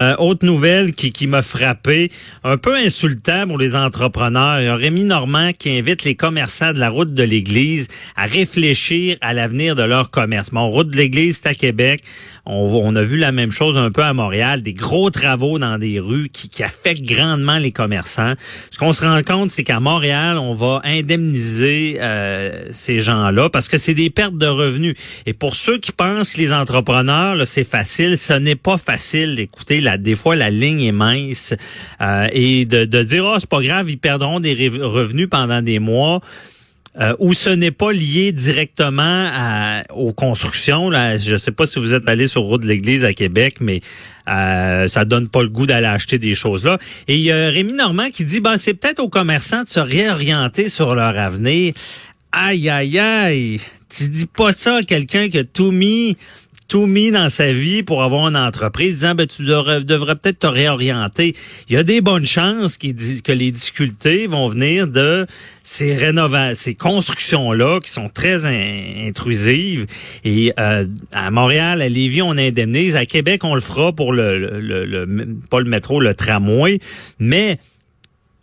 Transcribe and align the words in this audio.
Euh, 0.00 0.14
autre 0.18 0.46
nouvelle 0.46 0.92
qui, 0.92 1.10
qui 1.10 1.26
m'a 1.26 1.42
frappé, 1.42 2.08
un 2.44 2.56
peu 2.56 2.76
insultant 2.76 3.48
pour 3.48 3.58
les 3.58 3.74
entrepreneurs. 3.74 4.60
Il 4.60 4.66
y 4.66 4.68
Rémi 4.68 5.02
Normand 5.02 5.50
qui 5.52 5.76
invite 5.76 6.04
les 6.04 6.14
commerçants 6.14 6.72
de 6.72 6.78
la 6.78 6.88
route 6.88 7.12
de 7.12 7.24
l'Église 7.24 7.88
à 8.14 8.26
réfléchir 8.26 9.16
à 9.22 9.34
l'avenir 9.34 9.74
de 9.74 9.82
leur 9.82 10.12
commerce. 10.12 10.52
Mon 10.52 10.70
route 10.70 10.88
de 10.88 10.96
l'Église, 10.96 11.40
c'est 11.42 11.48
à 11.48 11.54
Québec. 11.54 12.02
On, 12.46 12.80
on, 12.84 12.94
a 12.94 13.02
vu 13.02 13.18
la 13.18 13.32
même 13.32 13.50
chose 13.50 13.76
un 13.76 13.90
peu 13.90 14.04
à 14.04 14.12
Montréal, 14.12 14.62
des 14.62 14.72
gros 14.72 15.10
travaux 15.10 15.58
dans 15.58 15.78
des 15.78 15.98
rues 15.98 16.28
qui, 16.32 16.48
qui 16.48 16.62
affectent 16.62 17.04
grandement 17.04 17.58
les 17.58 17.72
commerçants. 17.72 18.34
Ce 18.70 18.78
qu'on 18.78 18.92
se 18.92 19.04
rend 19.04 19.20
compte, 19.22 19.50
c'est 19.50 19.64
qu'à 19.64 19.80
Montréal, 19.80 20.38
on 20.38 20.54
va 20.54 20.80
indemniser 20.84 21.96
euh, 21.98 22.68
ces 22.70 23.00
gens-là 23.00 23.50
parce 23.50 23.68
que 23.68 23.78
c'est 23.78 23.94
des 23.94 24.10
pertes 24.10 24.38
de 24.38 24.46
revenus. 24.46 24.94
Et 25.26 25.32
pour 25.32 25.56
ceux 25.56 25.78
qui 25.78 25.90
pensent 25.90 26.30
que 26.30 26.38
les 26.38 26.52
entrepreneurs, 26.52 27.36
c'est 27.48 27.68
facile, 27.68 28.16
ce 28.16 28.34
n'est 28.34 28.54
pas 28.54 28.78
facile. 28.78 29.48
Des 29.96 30.14
fois 30.14 30.36
la 30.36 30.50
ligne 30.50 30.82
est 30.82 30.92
mince 30.92 31.54
euh, 32.00 32.28
et 32.32 32.64
de, 32.64 32.84
de 32.84 33.02
dire 33.02 33.24
oh 33.24 33.36
c'est 33.38 33.48
pas 33.48 33.62
grave, 33.62 33.88
ils 33.90 33.98
perdront 33.98 34.40
des 34.40 34.52
revenus 34.82 35.28
pendant 35.30 35.62
des 35.62 35.78
mois. 35.78 36.20
Euh, 37.00 37.14
où 37.20 37.32
ce 37.32 37.50
n'est 37.50 37.70
pas 37.70 37.92
lié 37.92 38.32
directement 38.32 39.30
à, 39.32 39.82
aux 39.90 40.12
constructions. 40.12 40.90
Là. 40.90 41.16
Je 41.16 41.34
ne 41.34 41.38
sais 41.38 41.52
pas 41.52 41.64
si 41.64 41.78
vous 41.78 41.94
êtes 41.94 42.08
allé 42.08 42.26
sur 42.26 42.42
route 42.42 42.62
de 42.62 42.66
l'Église 42.66 43.04
à 43.04 43.12
Québec, 43.12 43.58
mais 43.60 43.82
euh, 44.28 44.88
ça 44.88 45.04
donne 45.04 45.28
pas 45.28 45.42
le 45.42 45.48
goût 45.48 45.64
d'aller 45.64 45.86
acheter 45.86 46.18
des 46.18 46.34
choses 46.34 46.64
là. 46.64 46.76
Et 47.06 47.14
il 47.14 47.22
y 47.22 47.30
a 47.30 47.50
Rémi 47.50 47.74
Normand 47.74 48.10
qui 48.10 48.24
dit, 48.24 48.40
ben, 48.40 48.56
c'est 48.56 48.74
peut-être 48.74 48.98
aux 48.98 49.08
commerçants 49.08 49.62
de 49.62 49.68
se 49.68 49.78
réorienter 49.78 50.68
sur 50.68 50.96
leur 50.96 51.16
avenir. 51.16 51.72
Aïe, 52.32 52.68
aïe, 52.68 52.98
aïe. 52.98 53.60
Tu 53.88 54.08
dis 54.08 54.26
pas 54.26 54.50
ça 54.50 54.76
à 54.76 54.82
quelqu'un 54.82 55.28
qui 55.28 55.38
a 55.38 55.44
tout 55.44 55.70
mis 55.70 56.16
tout 56.68 56.86
mis 56.86 57.10
dans 57.10 57.30
sa 57.30 57.50
vie 57.50 57.82
pour 57.82 58.02
avoir 58.02 58.28
une 58.28 58.36
entreprise, 58.36 58.96
disant 58.96 59.14
ben, 59.14 59.26
tu 59.26 59.42
devrais, 59.42 60.16
peut-être 60.16 60.40
te 60.40 60.46
réorienter. 60.46 61.34
Il 61.68 61.74
y 61.74 61.76
a 61.78 61.82
des 61.82 62.02
bonnes 62.02 62.26
chances 62.26 62.76
que 62.76 63.32
les 63.32 63.50
difficultés 63.50 64.26
vont 64.26 64.48
venir 64.48 64.86
de 64.86 65.26
ces 65.62 65.94
rénovations, 65.94 66.62
ces 66.62 66.74
constructions-là 66.74 67.80
qui 67.80 67.90
sont 67.90 68.10
très 68.10 68.44
intrusives. 68.44 69.86
Et 70.24 70.52
euh, 70.58 70.86
à 71.12 71.30
Montréal, 71.30 71.80
à 71.80 71.88
Lévis, 71.88 72.22
on 72.22 72.36
indemnise. 72.36 72.96
À 72.96 73.06
Québec, 73.06 73.44
on 73.44 73.54
le 73.54 73.62
fera 73.62 73.92
pour 73.92 74.12
le, 74.12 74.60
le, 74.60 74.84
le 74.84 75.06
pas 75.50 75.60
le 75.60 75.70
métro, 75.70 76.00
le 76.00 76.14
tramway. 76.14 76.80
Mais 77.18 77.58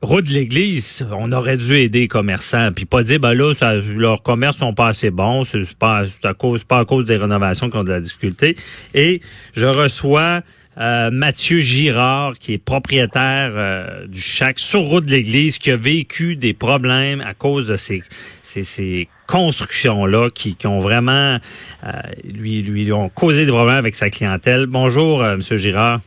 route 0.06 0.26
de 0.26 0.34
l'église, 0.34 1.06
on 1.12 1.32
aurait 1.32 1.58
dû 1.58 1.76
aider 1.76 2.02
les 2.02 2.08
commerçants, 2.08 2.72
puis 2.74 2.86
pas 2.86 3.04
dire 3.04 3.20
ben 3.20 3.34
là, 3.34 3.54
leurs 3.96 4.24
commerces 4.24 4.58
sont 4.58 4.74
pas 4.74 4.88
assez 4.88 5.10
bons, 5.12 5.44
c'est 5.44 5.76
pas 5.78 6.06
à 6.24 6.34
cause, 6.34 6.64
pas 6.64 6.80
à 6.80 6.86
cause 6.86 7.06
des 7.06 7.18
rénovations 7.18 7.70
qui 7.70 7.78
ont 7.78 7.84
de 7.84 7.92
la 7.92 8.00
difficulté. 8.00 8.56
Et 8.94 9.20
je 9.54 9.66
reçois 9.66 10.42
euh, 10.78 11.10
Mathieu 11.12 11.60
Girard, 11.60 12.34
qui 12.34 12.54
est 12.54 12.64
propriétaire 12.64 13.52
euh, 13.56 14.08
du 14.08 14.20
Chac 14.22 14.60
sur 14.60 14.82
route 14.82 15.06
de 15.06 15.12
l'église, 15.12 15.58
qui 15.58 15.72
a 15.72 15.78
vécu 15.78 16.36
des 16.36 16.54
problèmes 16.54 17.22
à 17.22 17.34
cause 17.34 17.68
de 17.68 17.76
ces, 17.76 19.10
constructions-là 19.28 20.30
qui, 20.30 20.56
ont 20.66 20.80
vraiment 20.80 21.38
euh, 21.84 21.92
lui, 22.24 22.90
causé 23.16 23.46
des 23.46 23.52
problèmes 23.52 23.78
avec 23.78 23.96
sa 23.96 24.10
clientèle. 24.10 24.68
Bonjour, 24.68 25.24
Monsieur 25.24 25.58
Girard. 25.58 26.00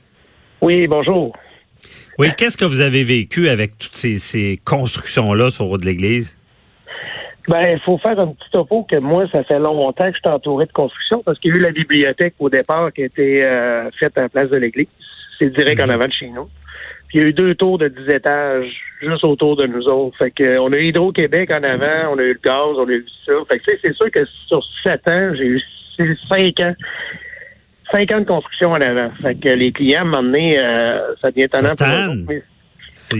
Oui, 0.60 0.86
bonjour. 0.86 1.34
Oui, 2.18 2.30
qu'est-ce 2.36 2.56
que 2.56 2.64
vous 2.64 2.80
avez 2.80 3.04
vécu 3.04 3.48
avec 3.48 3.78
toutes 3.78 3.94
ces, 3.94 4.58
constructions-là 4.64 5.50
sur 5.50 5.66
route 5.66 5.82
de 5.82 5.86
l'église? 5.86 6.36
Ben, 7.46 7.62
il 7.62 7.80
faut 7.84 7.96
faire 7.98 8.18
un 8.18 8.26
petit 8.26 8.50
topo 8.52 8.82
que 8.82 8.96
moi, 8.96 9.26
ça 9.30 9.44
fait 9.44 9.60
longtemps 9.60 10.10
que 10.10 10.16
je 10.16 10.18
suis 10.18 10.34
entouré 10.34 10.66
de 10.66 10.72
construction 10.72 11.22
parce 11.24 11.38
qu'il 11.38 11.52
y 11.52 11.54
a 11.54 11.56
eu 11.58 11.62
la 11.62 11.70
bibliothèque 11.70 12.34
au 12.40 12.50
départ 12.50 12.92
qui 12.92 13.02
a 13.02 13.06
été 13.06 13.44
euh, 13.44 13.88
faite 14.00 14.18
à 14.18 14.22
la 14.22 14.28
place 14.28 14.50
de 14.50 14.56
l'église. 14.56 14.88
C'est 15.38 15.50
direct 15.50 15.80
en 15.80 15.86
mhm. 15.86 15.90
avant 15.90 16.08
de 16.08 16.12
chez 16.12 16.28
nous. 16.28 16.48
Puis 17.06 17.18
il 17.18 17.22
y 17.22 17.24
a 17.24 17.28
eu 17.28 17.32
deux 17.32 17.54
tours 17.54 17.78
de 17.78 17.86
10 17.86 18.12
étages 18.12 18.68
juste 19.00 19.24
autour 19.24 19.56
de 19.56 19.66
nous 19.66 19.86
autres. 19.86 20.18
Fait 20.18 20.32
que 20.32 20.58
on 20.58 20.72
a 20.72 20.76
eu 20.76 20.88
Hydro-Québec 20.88 21.50
en 21.52 21.62
avant, 21.62 22.12
on 22.12 22.18
a 22.18 22.22
eu 22.22 22.34
le 22.34 22.40
gaz, 22.44 22.76
on 22.76 22.86
a 22.86 22.92
eu 22.92 23.06
ça. 23.24 23.32
Fait 23.50 23.60
que 23.60 23.64
c'est 23.80 23.94
sûr 23.94 24.10
que 24.10 24.26
sur 24.48 24.62
sept 24.84 25.08
ans, 25.08 25.32
j'ai 25.34 25.44
eu 25.44 25.62
cinq 26.28 26.60
ans 26.60 26.74
cinq 27.92 28.12
ans 28.12 28.20
de 28.20 28.26
construction 28.26 28.70
en 28.70 28.80
avant. 28.80 29.10
Fait 29.22 29.34
que 29.34 29.48
les 29.48 29.72
clients, 29.72 30.04
m'ont 30.04 30.22
donné, 30.22 30.58
euh, 30.58 31.14
ça 31.20 31.30
devient 31.30 31.44
étonnant 31.44 31.74
pour 31.76 32.34
C'est 32.94 33.16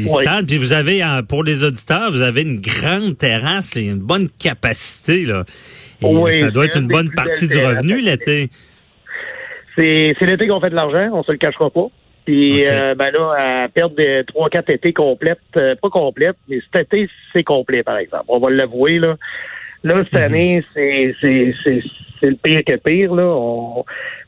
Puis 0.47 0.56
vous 0.56 0.73
avez, 0.73 1.03
pour 1.29 1.45
les 1.45 1.65
auditeurs, 1.65 2.11
vous 2.11 2.23
avez 2.23 2.43
une 2.43 2.61
grande 2.61 3.17
terrasse, 3.17 3.75
une 3.77 3.99
bonne 3.99 4.28
capacité. 4.39 5.25
Là. 5.25 5.45
Et 6.03 6.33
ça 6.33 6.51
doit 6.51 6.67
être 6.67 6.78
une 6.78 6.89
bonne 6.89 7.11
partie 7.12 7.49
du 7.49 7.59
revenu 7.59 8.01
l'été. 8.01 8.51
C'est 9.77 10.15
l'été 10.23 10.49
qu'on 10.49 10.61
fait 10.61 10.71
de 10.71 10.75
l'argent, 10.75 11.11
on 11.12 11.23
se 11.23 11.33
le 11.33 11.39
cachera 11.39 11.71
pas. 11.71 11.87
Puis 12.28 12.69
euh, 12.69 12.95
ben 12.95 13.11
là, 13.11 13.65
à 13.65 13.69
perdre 13.69 13.97
des 13.97 14.23
trois, 14.27 14.51
quatre 14.51 14.71
étés 14.71 14.93
complètes, 14.93 15.39
euh, 15.57 15.75
pas 15.81 15.89
complètes, 15.89 16.37
mais 16.47 16.59
cet 16.61 16.93
été, 16.93 17.09
c'est 17.34 17.43
complet, 17.43 17.83
par 17.83 17.97
exemple. 17.97 18.25
On 18.28 18.39
va 18.39 18.51
l'avouer, 18.51 18.99
là. 18.99 19.17
Là, 19.84 19.97
cette 20.11 20.12
mhm. 20.12 20.34
année, 20.34 20.65
c'est 20.75 21.15
c'est 22.21 22.31
le 22.31 22.37
pire 22.37 22.62
que 22.66 22.77
pire. 22.77 23.15
Là. 23.15 23.83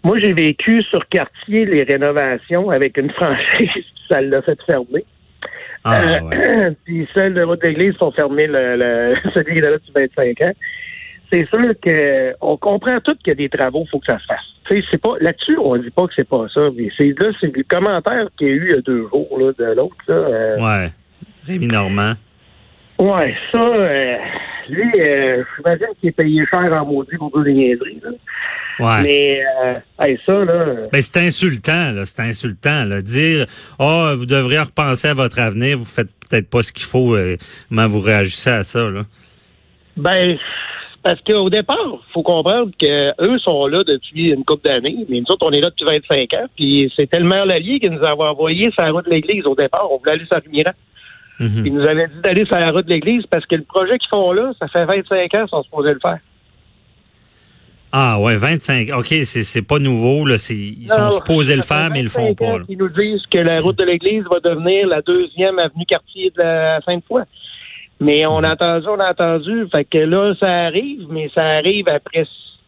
Moi, 0.05 0.19
j'ai 0.21 0.33
vécu 0.33 0.83
sur 0.85 1.07
quartier 1.09 1.65
les 1.65 1.83
rénovations 1.83 2.71
avec 2.71 2.97
une 2.97 3.11
franchise, 3.13 3.85
ça 4.09 4.21
l'a 4.21 4.43
fait 4.43 4.59
fermer. 4.63 5.05
Ah, 5.83 6.03
euh, 6.03 6.71
puis 6.85 7.09
celles 7.15 7.35
de 7.35 7.43
votre 7.43 7.67
église 7.67 7.95
sont 7.95 8.13
fermées 8.13 8.47
le, 8.47 8.77
le 8.77 9.15
celui 9.35 9.55
qui 9.55 9.59
est 9.59 9.63
là 9.63 9.73
depuis 9.73 9.93
25 9.95 10.43
ans. 10.43 10.53
C'est 11.33 11.49
sûr 11.49 11.75
que 11.81 12.35
on 12.41 12.57
comprend 12.57 13.01
tout 13.01 13.15
qu'il 13.15 13.29
y 13.29 13.31
a 13.31 13.35
des 13.35 13.49
travaux, 13.49 13.85
il 13.87 13.89
faut 13.89 14.01
que 14.01 14.07
ça 14.07 14.19
se 14.19 14.27
fasse. 14.27 14.85
c'est 14.91 15.01
pas 15.01 15.15
là-dessus, 15.21 15.57
on 15.59 15.77
dit 15.77 15.91
pas 15.91 16.07
que 16.07 16.15
c'est 16.15 16.29
pas 16.29 16.47
ça. 16.53 16.61
Mais 16.77 16.91
c'est 16.99 17.15
là, 17.19 17.31
c'est 17.41 17.57
le 17.57 17.63
commentaire 17.63 18.27
qu'il 18.37 18.49
y 18.49 18.51
a 18.51 18.55
eu 18.55 18.67
il 18.67 18.75
y 18.75 18.79
a 18.79 18.81
deux 18.83 19.09
jours 19.09 19.39
là, 19.39 19.53
de 19.57 19.75
l'autre. 19.75 19.95
Euh, 20.09 20.59
ouais. 20.59 20.93
Rémi 21.47 21.69
Normand. 21.69 22.15
Ouais, 22.99 23.35
ça, 23.51 23.61
euh, 23.61 24.17
lui, 24.71 24.91
euh, 25.01 25.43
j'imagine 25.57 25.87
qu'il 26.01 26.09
est 26.09 26.13
payé 26.13 26.43
cher 26.53 26.71
en 26.75 26.87
maudit 26.87 27.17
pour 27.17 27.39
les 27.41 27.53
niaiseries. 27.53 28.01
Là. 28.03 28.11
Ouais. 28.79 29.03
Mais 29.03 29.43
euh, 29.65 30.17
ça, 30.25 30.45
là. 30.45 30.83
Ben, 30.93 31.03
c'est 31.03 31.19
insultant, 31.19 31.93
là. 31.93 32.07
C'est 32.07 32.23
insultant, 32.23 32.85
là. 32.85 33.03
Dire 33.03 33.47
Oh, 33.79 34.13
vous 34.17 34.27
devriez 34.27 34.61
repenser 34.61 35.09
à 35.09 35.15
votre 35.15 35.39
avenir, 35.39 35.79
vous 35.79 35.85
faites 35.85 36.09
peut-être 36.29 36.49
pas 36.49 36.63
ce 36.63 36.73
qu'il 36.73 36.87
faut. 36.87 37.15
Euh, 37.15 37.37
comment 37.69 37.89
vous 37.89 38.01
réagissez 38.01 38.51
à 38.51 38.65
ça, 38.65 38.89
là? 38.89 39.03
Ben, 39.97 40.39
parce 41.03 41.21
qu'au 41.23 41.49
départ, 41.49 41.99
faut 42.13 42.23
comprendre 42.23 42.71
qu'eux 42.79 43.39
sont 43.39 43.67
là 43.67 43.83
depuis 43.85 44.31
une 44.31 44.45
couple 44.45 44.69
d'années, 44.69 44.97
mais 45.09 45.21
nous 45.21 45.33
autres, 45.33 45.47
on 45.47 45.51
est 45.51 45.61
là 45.61 45.71
depuis 45.71 45.87
25 45.87 46.35
ans, 46.35 46.47
puis 46.57 46.93
c'était 46.95 47.19
le 47.19 47.27
maire 47.27 47.47
Lallier 47.47 47.81
qui 47.81 47.89
nous 47.89 48.05
avait 48.05 48.23
envoyé 48.23 48.71
sur 48.71 48.83
la 48.83 48.93
route 48.93 49.07
de 49.07 49.11
l'église 49.11 49.47
au 49.47 49.55
départ. 49.55 49.91
On 49.91 49.97
voulait 49.97 50.13
aller 50.13 50.27
sur 50.27 50.37
Mhm. 51.41 51.67
Ils 51.67 51.75
nous 51.75 51.89
avaient 51.89 52.07
dit 52.07 52.21
d'aller 52.23 52.45
sur 52.45 52.57
la 52.57 52.71
route 52.71 52.85
de 52.85 52.91
l'église 52.91 53.25
parce 53.27 53.47
que 53.47 53.57
le 53.57 53.63
projet 53.63 53.99
qu'ils 53.99 54.11
font 54.11 54.31
là, 54.33 54.53
ça 54.61 54.69
fait 54.69 54.85
25 54.85 55.35
ans 55.35 55.41
qu'ils 55.41 55.49
sont 55.49 55.63
supposés 55.63 55.95
le 55.95 56.01
faire. 56.01 56.19
Ah 57.93 58.21
ouais, 58.21 58.37
25. 58.37 58.91
OK, 58.97 59.07
c'est 59.25 59.63
pas 59.63 59.79
nouveau. 59.81 60.25
Là. 60.25 60.37
Ils 60.51 60.87
sont 60.87 61.11
supposés 61.11 61.57
le 61.57 61.63
faire, 61.63 61.91
mais 61.91 62.01
ils 62.01 62.05
le 62.05 62.09
font 62.09 62.35
pas. 62.35 62.59
Ils 62.69 62.79
nous 62.79 62.89
disent 62.89 63.27
que 63.29 63.39
la 63.39 63.61
route 63.61 63.77
de 63.79 63.85
l'église 63.85 64.23
va 64.31 64.39
devenir 64.39 64.87
la 64.87 65.01
deuxième 65.03 65.59
avenue 65.59 65.85
quartier 65.87 66.31
de 66.37 66.43
la 66.43 66.81
Sainte-Foy. 66.83 67.23
Mais 67.99 68.25
on 68.27 68.45
a 68.45 68.53
entendu, 68.53 68.87
on 68.87 69.01
a 69.01 69.11
entendu. 69.11 69.67
Fait 69.75 69.85
que 69.85 69.99
là, 69.99 70.35
ça 70.39 70.67
arrive, 70.67 71.07
mais 71.11 71.31
ça 71.35 71.45
arrive 71.45 71.87
après. 71.89 72.27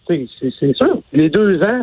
C'est 0.09 0.77
sûr. 0.77 1.01
Les 1.13 1.31
deux 1.31 1.63
ans, 1.63 1.83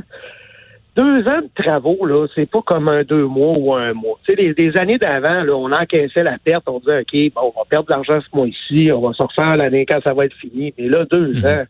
deux 0.95 1.21
ans 1.27 1.41
de 1.41 1.63
travaux, 1.63 2.05
là, 2.05 2.27
c'est 2.35 2.49
pas 2.49 2.61
comme 2.61 2.89
un 2.89 3.03
deux 3.03 3.25
mois 3.25 3.57
ou 3.57 3.73
un 3.73 3.93
mois. 3.93 4.19
Tu 4.27 4.35
sais, 4.35 4.53
des, 4.53 4.77
années 4.77 4.97
d'avant, 4.97 5.43
là, 5.43 5.55
on 5.55 5.71
encaissait 5.71 6.23
la 6.23 6.37
perte, 6.37 6.63
on 6.67 6.79
disait, 6.79 7.01
OK, 7.01 7.33
bon, 7.33 7.53
on 7.55 7.59
va 7.59 7.65
perdre 7.69 7.87
de 7.87 7.91
l'argent 7.91 8.19
ce 8.19 8.35
mois-ci, 8.35 8.91
on 8.91 9.01
va 9.01 9.13
se 9.13 9.23
refaire 9.23 9.55
l'année 9.55 9.85
quand 9.85 10.01
ça 10.03 10.13
va 10.13 10.25
être 10.25 10.35
fini. 10.35 10.73
Mais 10.77 10.87
là, 10.87 11.05
deux 11.05 11.33
mhm. 11.33 11.45
ans. 11.45 11.63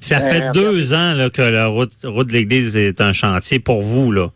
Ça 0.00 0.18
fait 0.18 0.40
ben, 0.40 0.50
deux 0.52 0.94
ans 0.94 1.14
là, 1.14 1.30
que 1.30 1.42
la 1.42 1.66
route, 1.66 1.92
route 2.04 2.28
de 2.28 2.32
l'Église 2.32 2.76
est 2.76 3.00
un 3.00 3.12
chantier 3.12 3.58
pour 3.58 3.82
vous, 3.82 4.12
là. 4.12 4.28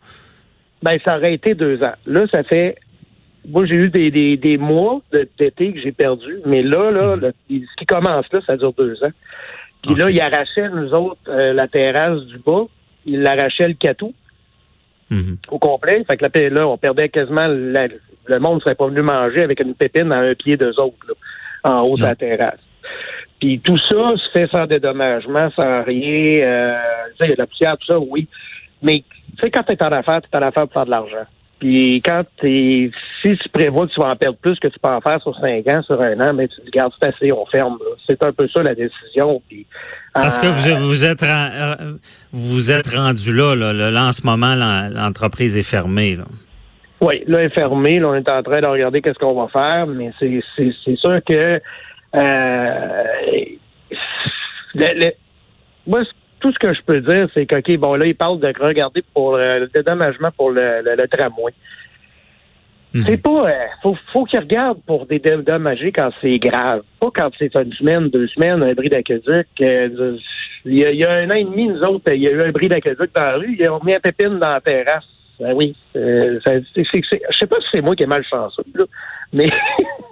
Ben, 0.83 0.97
ça 1.03 1.17
aurait 1.17 1.33
été 1.33 1.55
deux 1.55 1.83
ans. 1.83 1.95
Là, 2.05 2.25
ça 2.31 2.43
fait. 2.43 2.77
Moi, 3.47 3.65
j'ai 3.65 3.75
eu 3.75 3.89
des, 3.89 4.11
des, 4.11 4.37
des 4.37 4.57
mois 4.57 5.01
d'été 5.39 5.73
que 5.73 5.81
j'ai 5.81 5.91
perdu, 5.91 6.39
mais 6.45 6.61
là, 6.61 6.91
là, 6.91 7.15
mhm. 7.15 7.31
ce 7.49 7.75
qui 7.77 7.85
commence 7.85 8.25
là, 8.31 8.39
ça 8.45 8.55
dure 8.57 8.73
deux 8.73 9.03
ans. 9.03 9.11
Puis 9.83 9.95
là, 9.95 10.09
il 10.09 10.19
arrachait, 10.19 10.69
nous 10.69 10.91
autres, 10.91 11.19
euh, 11.29 11.53
la 11.53 11.67
terrasse 11.67 12.21
du 12.25 12.37
bas, 12.37 12.65
il 13.05 13.25
arrachait 13.25 13.67
le 13.67 13.73
catou. 13.73 14.13
Mhm. 15.09 15.37
au 15.49 15.59
complet. 15.59 16.03
Fait 16.09 16.17
que 16.17 16.53
là, 16.53 16.67
on 16.67 16.77
perdait 16.77 17.09
quasiment 17.09 17.47
le 17.47 18.39
monde 18.39 18.61
serait 18.61 18.75
pas 18.75 18.87
venu 18.87 19.01
manger 19.01 19.43
avec 19.43 19.59
une 19.59 19.73
pépine 19.73 20.11
à 20.11 20.19
un 20.19 20.35
pied 20.35 20.55
d'eux 20.55 20.79
autres, 20.79 21.15
en 21.63 21.81
haut 21.81 21.97
de 21.97 22.03
la 22.03 22.15
terrasse. 22.15 22.63
Puis 23.39 23.59
tout 23.59 23.77
ça 23.77 24.09
se 24.15 24.29
fait 24.31 24.47
sans 24.51 24.65
dédommagement, 24.65 25.49
sans 25.51 25.83
rien. 25.83 26.43
Euh, 26.43 26.77
il 27.21 27.29
y 27.29 27.31
a 27.31 27.35
de 27.35 27.39
la 27.39 27.47
poussière, 27.47 27.77
tout 27.77 27.87
ça, 27.87 27.99
oui. 27.99 28.27
Mais 28.81 29.03
tu 29.35 29.41
sais, 29.41 29.49
quand 29.49 29.63
tu 29.63 29.73
es 29.73 29.83
en 29.83 29.91
affaires, 29.91 30.21
tu 30.21 30.29
es 30.31 30.37
en 30.37 30.47
affaires 30.47 30.63
pour 30.63 30.73
faire 30.73 30.85
de 30.85 30.91
l'argent. 30.91 31.25
Puis 31.59 32.01
quand 32.03 32.23
t'es, 32.41 32.89
si 33.21 33.37
tu 33.37 33.49
prévois 33.49 33.85
que 33.85 33.93
tu 33.93 33.99
vas 33.99 34.11
en 34.11 34.15
perdre 34.15 34.37
plus 34.37 34.57
que 34.59 34.69
tu 34.69 34.79
peux 34.79 34.89
en 34.89 35.01
faire 35.01 35.21
sur 35.21 35.37
cinq 35.39 35.67
ans, 35.67 35.81
sur 35.81 36.01
un 36.01 36.19
an, 36.21 36.33
mais 36.33 36.47
tu 36.47 36.61
te 36.61 36.69
gardes, 36.69 36.93
c'est 37.01 37.09
assez, 37.09 37.31
on 37.31 37.45
ferme. 37.47 37.77
C'est 38.07 38.23
un 38.23 38.31
peu 38.31 38.47
ça 38.47 38.63
la 38.63 38.75
décision. 38.75 39.41
Puis, 39.47 39.65
Parce 40.13 40.39
que 40.39 40.47
vous, 40.47 40.69
euh, 40.69 40.77
vous 40.79 41.05
êtes 41.05 41.25
vous 42.31 42.71
êtes 42.71 42.87
rendu 42.87 43.33
là, 43.33 43.55
là, 43.55 43.73
là, 43.73 44.05
en 44.05 44.13
ce 44.13 44.25
moment, 44.25 44.55
l'entreprise 44.55 45.57
est 45.57 45.69
fermée. 45.69 46.15
Là. 46.15 46.23
Oui, 47.01 47.23
là, 47.27 47.43
est 47.43 47.53
fermé. 47.53 47.99
Là, 47.99 48.07
on 48.07 48.15
est 48.15 48.29
en 48.29 48.41
train 48.41 48.61
de 48.61 48.67
regarder 48.67 49.01
qu'est-ce 49.01 49.19
qu'on 49.19 49.33
va 49.33 49.47
faire, 49.49 49.87
mais 49.87 50.11
c'est, 50.19 50.41
c'est, 50.55 50.71
c'est 50.85 50.97
sûr 50.97 51.19
que 51.27 51.61
euh, 52.15 53.43
le, 54.75 55.11
moi, 55.87 56.01
tout 56.39 56.51
ce 56.51 56.59
que 56.59 56.73
je 56.73 56.81
peux 56.81 57.01
dire, 57.01 57.27
c'est 57.33 57.45
que, 57.45 57.55
OK, 57.55 57.77
bon, 57.77 57.95
là, 57.95 58.05
il 58.05 58.15
parle 58.15 58.39
de 58.39 58.53
regarder 58.59 59.03
pour 59.13 59.37
le 59.37 59.67
dédommagement 59.73 60.31
pour 60.35 60.51
le, 60.51 60.81
le, 60.83 61.07
tramway. 61.07 61.53
Mhm. 62.93 63.03
C'est 63.03 63.17
pas. 63.17 63.49
Euh, 63.49 63.65
faut, 63.83 63.97
faut 64.11 64.25
qu'il 64.25 64.39
regarde 64.39 64.79
pour 64.87 65.05
des 65.05 65.19
dédommager 65.19 65.91
quand 65.91 66.09
c'est 66.21 66.39
grave. 66.39 66.81
Pas 66.99 67.09
quand 67.13 67.29
c'est 67.37 67.53
une 67.55 67.73
semaine, 67.73 68.09
deux 68.09 68.27
semaines, 68.29 68.63
un 68.63 68.73
bris 68.73 68.89
d'aqueduc. 68.89 69.47
Euh, 69.61 70.17
il, 70.65 70.73
y 70.73 71.05
a, 71.05 71.11
un 71.11 71.29
an 71.29 71.35
et 71.35 71.43
demi, 71.43 71.67
nous 71.67 71.81
autres, 71.83 72.11
il 72.13 72.21
y 72.21 72.27
a 72.27 72.31
eu 72.31 72.41
un 72.41 72.51
bris 72.51 72.67
d'aqueduc 72.67 73.11
dans 73.15 73.23
la 73.23 73.35
rue. 73.35 73.55
Ils 73.59 73.69
ont 73.69 73.83
mis 73.83 73.93
un 73.93 73.99
pépine 73.99 74.39
dans 74.39 74.53
la 74.53 74.61
terrasse. 74.61 75.05
Ben 75.39 75.53
oui. 75.53 75.75
Euh, 75.95 76.39
ça, 76.43 76.51
c'est, 76.75 76.83
je 76.83 77.37
sais 77.37 77.47
pas 77.47 77.55
si 77.61 77.67
c'est 77.71 77.81
moi 77.81 77.95
qui 77.95 78.03
ai 78.03 78.07
mal 78.07 78.23
chanceux, 78.25 78.63
là, 78.75 78.83
mais 79.33 79.49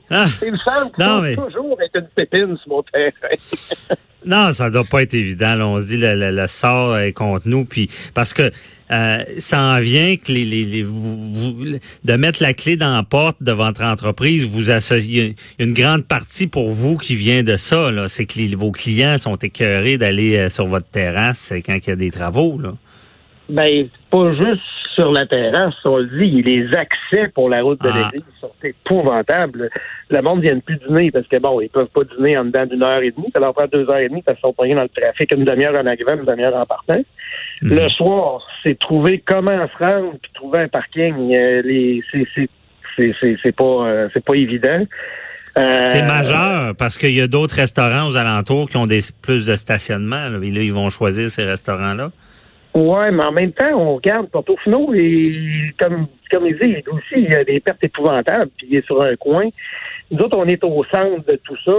ah, 0.09 0.25
il 0.45 0.53
me 0.53 0.57
semble 0.57 0.91
que 0.91 1.03
non, 1.03 1.21
mais... 1.21 1.35
toujours 1.35 1.77
être 1.81 1.95
une 1.95 2.07
pépine 2.15 2.57
sur 2.57 2.69
mon 2.69 2.83
terrain. 2.83 3.11
non, 4.27 4.51
ça 4.51 4.69
doit 4.69 4.83
pas 4.83 5.01
être 5.01 5.13
évident. 5.13 5.55
Là. 5.55 5.67
On 5.67 5.79
se 5.79 5.87
dit 5.87 5.97
le, 5.97 6.15
le, 6.15 6.31
le, 6.31 6.47
sort 6.47 6.97
est 6.97 7.13
contre 7.13 7.47
nous, 7.47 7.65
puis 7.65 7.89
parce 8.13 8.33
que 8.33 8.51
euh, 8.89 9.23
ça 9.37 9.59
en 9.59 9.79
vient 9.79 10.15
que 10.15 10.31
les, 10.31 10.45
les, 10.45 10.63
les 10.63 10.83
vous, 10.83 11.55
de 12.03 12.13
mettre 12.13 12.41
la 12.41 12.53
clé 12.53 12.77
dans 12.77 12.93
la 12.93 13.03
porte 13.03 13.41
de 13.41 13.51
votre 13.51 13.83
entreprise, 13.83 14.47
vous 14.47 14.71
associez 14.71 15.35
une 15.59 15.73
grande 15.73 16.05
partie 16.05 16.47
pour 16.47 16.71
vous 16.71 16.97
qui 16.97 17.15
vient 17.15 17.43
de 17.43 17.57
ça. 17.57 17.89
C'est 18.07 18.25
que 18.25 18.55
vos 18.55 18.71
clients 18.71 19.17
sont 19.17 19.35
écœurés 19.35 19.97
d'aller 19.97 20.37
euh, 20.37 20.49
sur 20.49 20.67
votre 20.67 20.87
terrasse 20.87 21.53
quand 21.65 21.75
il 21.75 21.89
y 21.89 21.91
a 21.91 21.95
des 21.95 22.11
travaux. 22.11 22.59
Là. 22.59 22.73
Ben, 23.49 23.87
pas 24.11 24.33
juste 24.33 24.61
sur 24.97 25.11
la 25.11 25.25
terrasse, 25.25 25.75
on 25.85 25.97
le 25.97 26.07
dit, 26.19 26.41
les 26.41 26.67
accès 26.75 27.27
pour 27.33 27.49
la 27.49 27.61
route 27.61 27.81
de 27.81 27.89
ah. 27.91 28.09
l'église 28.11 28.25
sont 28.41 28.51
épouvantables. 28.63 29.69
Le 30.09 30.21
monde 30.21 30.41
vient 30.41 30.57
plus 30.59 30.77
dîner 30.87 31.11
parce 31.11 31.27
que 31.27 31.37
bon, 31.37 31.61
ils 31.61 31.69
peuvent 31.69 31.87
pas 31.87 32.01
dîner 32.15 32.37
en 32.37 32.45
dedans 32.45 32.65
d'une 32.65 32.83
heure 32.83 33.01
et 33.01 33.11
demie. 33.11 33.29
Ça 33.31 33.39
leur 33.39 33.53
prend 33.53 33.67
deux 33.71 33.89
heures 33.89 33.97
et 33.97 34.09
demie 34.09 34.23
parce 34.23 34.37
qu'ils 34.39 34.47
sont 34.47 34.53
pognés 34.53 34.75
dans 34.75 34.83
le 34.83 34.89
trafic 34.89 35.31
une 35.31 35.45
demi-heure 35.45 35.75
en 35.75 35.85
arrivant, 35.85 36.15
une 36.15 36.25
demi-heure 36.25 36.55
en 36.55 36.65
partant. 36.65 37.01
Mhm. 37.61 37.75
Le 37.75 37.89
soir, 37.89 38.41
c'est 38.63 38.77
trouver 38.79 39.23
comment 39.25 39.67
se 39.67 39.83
rendre 39.83 40.13
puis 40.21 40.31
trouver 40.33 40.61
un 40.61 40.67
parking. 40.67 41.33
Euh, 41.35 41.61
les, 41.63 42.03
c'est, 42.11 43.13
c'est, 43.43 43.51
pas, 43.51 43.63
euh, 43.63 44.09
c'est 44.13 44.23
pas 44.23 44.33
évident. 44.33 44.83
Euh, 45.57 45.83
c'est 45.87 46.03
majeur 46.03 46.75
parce 46.75 46.97
qu'il 46.97 47.13
y 47.13 47.21
a 47.21 47.27
d'autres 47.27 47.55
restaurants 47.55 48.07
aux 48.07 48.17
alentours 48.17 48.69
qui 48.69 48.77
ont 48.77 48.85
des 48.85 49.01
plus 49.21 49.45
de 49.45 49.55
stationnement. 49.55 50.29
Là, 50.29 50.39
et 50.41 50.51
là, 50.51 50.61
ils 50.61 50.73
vont 50.73 50.89
choisir 50.89 51.29
ces 51.29 51.43
restaurants-là. 51.43 52.11
Oui, 52.79 53.11
mais 53.11 53.23
en 53.23 53.31
même 53.31 53.51
temps, 53.53 53.71
on 53.73 53.95
regarde 53.95 54.29
Portofino 54.29 54.93
et 54.93 55.73
comme, 55.79 56.05
comme 56.31 56.45
il 56.45 56.59
dit, 56.59 56.83
aussi, 56.91 57.15
il 57.15 57.31
y 57.31 57.33
a 57.33 57.43
des 57.43 57.59
pertes 57.59 57.83
épouvantables, 57.83 58.51
puis 58.55 58.67
il 58.69 58.77
est 58.77 58.85
sur 58.85 59.01
un 59.01 59.15
coin. 59.15 59.45
Nous 60.11 60.19
autres, 60.19 60.37
on 60.37 60.45
est 60.45 60.63
au 60.63 60.83
centre 60.83 61.25
de 61.25 61.37
tout 61.37 61.57
ça. 61.65 61.71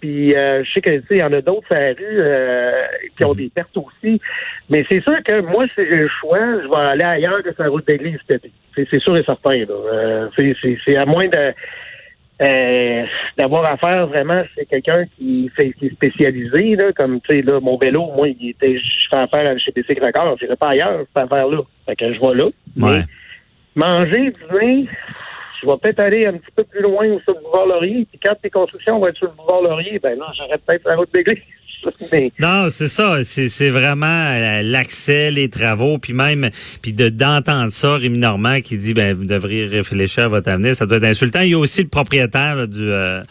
Puis 0.00 0.34
euh, 0.34 0.64
je 0.64 0.72
sais 0.72 0.80
que 0.80 0.90
il 1.10 1.16
y 1.18 1.22
en 1.22 1.32
a 1.34 1.42
d'autres 1.42 1.70
à 1.76 1.78
la 1.78 1.88
rue 1.88 1.96
euh, 2.00 2.72
qui 3.18 3.24
ont 3.26 3.34
des 3.34 3.50
pertes 3.50 3.76
aussi. 3.76 4.18
Mais 4.70 4.82
c'est 4.90 5.02
sûr 5.02 5.22
que 5.22 5.42
moi, 5.42 5.66
si 5.74 5.74
j'ai 5.76 5.96
le 5.96 6.08
choix, 6.08 6.38
je 6.38 6.68
vais 6.68 6.76
aller 6.76 7.04
ailleurs 7.04 7.42
que 7.42 7.52
sur 7.52 7.64
la 7.64 7.68
route 7.68 7.86
d'église 7.86 8.16
cet. 8.26 8.46
C'est 8.74 9.00
sûr 9.00 9.18
et 9.18 9.24
certain. 9.24 9.58
Là. 9.58 9.66
Euh, 9.68 10.28
c'est 10.38 10.96
à 10.96 11.04
moins 11.04 11.28
de 11.28 11.52
euh, 12.42 13.04
d'avoir 13.36 13.70
affaire 13.70 14.06
vraiment, 14.06 14.42
c'est 14.54 14.64
quelqu'un 14.64 15.04
qui 15.16 15.50
fait 15.54 15.72
qui 15.72 15.86
est 15.86 15.92
spécialisé, 15.92 16.76
là, 16.76 16.92
comme 16.92 17.20
tu 17.20 17.36
sais, 17.36 17.42
là, 17.42 17.60
mon 17.60 17.76
vélo, 17.76 18.10
moi, 18.16 18.28
il 18.28 18.50
était 18.50 18.78
je 18.78 19.08
fais 19.10 19.18
affaire 19.18 19.58
chez 19.60 19.72
PC 19.72 19.94
Cracker, 19.96 20.34
je 20.40 20.46
pas 20.54 20.68
ailleurs, 20.68 21.00
cette 21.00 21.24
affaire-là. 21.24 21.58
Fait 21.86 21.96
que 21.96 22.12
je 22.12 22.20
vais 22.20 22.34
là. 22.34 22.46
Ouais. 22.76 23.02
manger, 23.74 24.32
dîner, 24.32 24.88
je 25.60 25.66
vais 25.66 25.76
peut-être 25.82 26.00
aller 26.00 26.26
un 26.26 26.32
petit 26.32 26.50
peu 26.54 26.64
plus 26.64 26.80
loin 26.80 27.06
sur 27.24 27.34
le 27.34 27.40
boulevard 27.40 27.66
Laurier. 27.66 28.06
Puis 28.10 28.18
quand 28.24 28.34
tes 28.40 28.50
constructions 28.50 28.98
vont 28.98 29.06
être 29.06 29.18
sur 29.18 29.26
le 29.26 29.32
boulevard 29.32 29.62
Laurier, 29.62 29.98
ben 29.98 30.18
là, 30.18 30.26
j'arrête 30.34 30.62
peut-être 30.66 30.86
la 30.86 30.96
route 30.96 31.12
d'église. 31.12 31.42
Non, 32.40 32.68
c'est 32.70 32.88
ça. 32.88 33.22
C'est 33.24 33.70
vraiment 33.70 34.06
euh, 34.06 34.62
l'accès, 34.62 35.30
les 35.30 35.48
travaux, 35.48 35.98
puis 35.98 36.12
même 36.12 36.50
puis 36.82 36.92
de 36.92 37.08
d'entendre 37.08 37.72
ça, 37.72 37.96
Rémi 37.96 38.18
Normand 38.18 38.60
qui 38.60 38.76
dit 38.76 38.94
ben 38.94 39.16
vous 39.16 39.24
devriez 39.24 39.66
réfléchir 39.66 40.24
à 40.24 40.28
votre 40.28 40.50
avenir, 40.50 40.74
ça 40.74 40.86
doit 40.86 40.98
être 40.98 41.04
insultant. 41.04 41.40
Il 41.40 41.50
y 41.50 41.54
a 41.54 41.58
aussi 41.58 41.82
le 41.82 41.88
propriétaire 41.88 42.68
du 42.68 42.90
euh, 42.90 43.22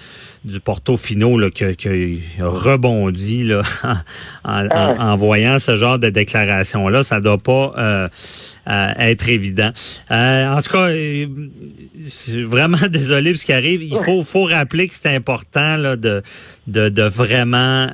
du 0.46 0.60
Portofino 0.62 1.38
là, 1.38 1.50
qui, 1.50 1.76
qui 1.76 2.22
a 2.40 2.48
rebondi 2.48 3.44
là, 3.44 3.62
en, 4.44 4.68
ah. 4.70 4.96
en, 4.98 5.18
voyant 5.18 5.60
ce 5.60 5.76
genre 5.76 6.00
de 6.00 6.10
déclaration-là. 6.10 7.04
Ça 7.04 7.20
doit 7.20 7.38
pas 7.38 7.74
euh, 7.78 8.08
être 8.66 9.28
évident. 9.28 9.72
en 10.10 10.60
tout 10.62 10.72
cas, 10.72 10.90
je 10.90 11.28
suis 12.10 12.44
vraiment 12.44 12.78
désolé 12.90 13.34
de 13.34 13.38
ce 13.38 13.46
qui 13.46 13.54
arrive. 13.54 13.84
Il 13.84 13.98
faut, 13.98 14.24
faut 14.24 14.46
rappeler 14.46 14.88
que 14.88 14.94
c'est 14.94 15.14
important 15.14 15.76
là, 15.76 15.96
de, 15.98 16.22
de, 16.68 16.90
de 16.90 17.04
vraiment... 17.04 17.90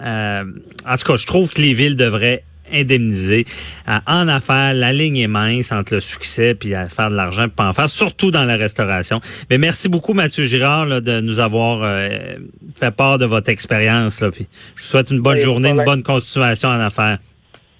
en 0.88 0.98
tout 0.98 1.06
cas, 1.06 1.16
je 1.16 1.26
trouve 1.26 1.50
que 1.50 1.62
les 1.62 1.74
villes 1.74 1.96
devraient 1.96 2.44
indemniser. 2.72 3.46
Euh, 3.88 4.00
en 4.08 4.28
affaires, 4.28 4.74
la 4.74 4.92
ligne 4.92 5.18
est 5.18 5.28
mince 5.28 5.72
entre 5.72 5.96
le 5.96 6.00
succès 6.00 6.56
puis 6.56 6.74
à 6.74 6.90
faire 6.90 7.10
de 7.10 7.16
l'argent 7.16 7.48
pas 7.50 7.68
en 7.68 7.74
faire, 7.74 7.90
surtout 7.90 8.32
dans 8.32 8.44
la 8.44 8.56
restauration. 8.56 9.22
Mais 9.50 9.58
merci 9.58 9.90
beaucoup 9.90 10.14
Mathieu 10.14 10.46
Girard 10.46 11.02
de 11.02 11.22
nous 11.22 11.40
avoir 11.40 11.84
euh, 11.84 12.10
fait 12.76 12.92
part 12.92 13.18
de 13.18 13.26
votre 13.26 13.50
expérience. 13.50 14.20
je 14.20 14.26
vous 14.26 14.46
souhaite 14.78 15.12
une 15.12 15.20
bonne 15.20 15.40
journée, 15.40 15.70
une 15.70 15.84
bonne 15.84 16.04
continuation 16.04 16.70
en 16.70 16.80
affaires. 16.80 17.20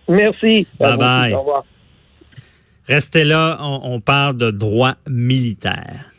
Merci. 0.08 0.68
Bye 0.80 0.98
bye. 0.98 1.36
Restez 2.88 3.24
là, 3.24 3.58
on 3.62 4.00
parle 4.00 4.38
de 4.38 4.52
droit 4.52 4.94
militaire. 5.08 6.15